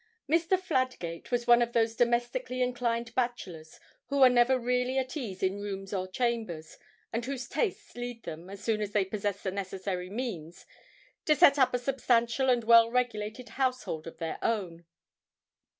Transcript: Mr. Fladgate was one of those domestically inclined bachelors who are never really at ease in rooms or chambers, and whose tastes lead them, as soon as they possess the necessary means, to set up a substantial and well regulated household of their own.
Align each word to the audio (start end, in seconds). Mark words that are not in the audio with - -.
Mr. 0.27 0.57
Fladgate 0.59 1.29
was 1.29 1.45
one 1.45 1.61
of 1.61 1.73
those 1.73 1.95
domestically 1.95 2.63
inclined 2.63 3.13
bachelors 3.13 3.79
who 4.07 4.23
are 4.23 4.31
never 4.31 4.57
really 4.57 4.97
at 4.97 5.15
ease 5.15 5.43
in 5.43 5.59
rooms 5.61 5.93
or 5.93 6.07
chambers, 6.07 6.79
and 7.13 7.23
whose 7.25 7.47
tastes 7.47 7.93
lead 7.95 8.23
them, 8.23 8.49
as 8.49 8.63
soon 8.63 8.81
as 8.81 8.93
they 8.93 9.05
possess 9.05 9.43
the 9.43 9.51
necessary 9.51 10.09
means, 10.09 10.65
to 11.23 11.35
set 11.35 11.59
up 11.59 11.71
a 11.75 11.77
substantial 11.77 12.49
and 12.49 12.63
well 12.63 12.89
regulated 12.89 13.49
household 13.49 14.07
of 14.07 14.17
their 14.17 14.39
own. 14.41 14.87